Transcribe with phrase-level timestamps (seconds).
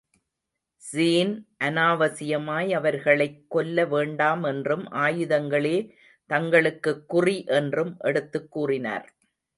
[0.81, 1.33] Sean
[1.63, 5.77] அநாவசியமாய் அவர்களைக் கொல்ல வேண்டாம் என்றும் ஆயுதங்களே
[6.29, 9.07] தங்களுக்குக் குறி என்றும் எடுத்துக் கூறினார்.